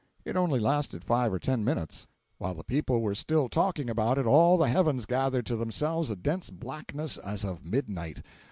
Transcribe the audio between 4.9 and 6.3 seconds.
gathered to themselves a